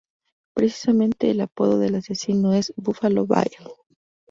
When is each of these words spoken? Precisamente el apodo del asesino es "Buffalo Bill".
Precisamente 0.55 1.29
el 1.29 1.41
apodo 1.41 1.77
del 1.77 1.93
asesino 1.93 2.53
es 2.53 2.73
"Buffalo 2.75 3.27
Bill". 3.27 3.69